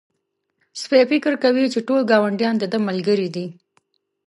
سپی 0.81 0.95
تل 1.05 1.09
فکر 1.11 1.33
کوي 1.43 1.65
چې 1.73 1.79
ټول 1.87 2.01
ګاونډیان 2.11 2.55
د 2.59 2.63
ده 2.71 2.77
ملګري 2.87 3.29
دي. 3.35 3.45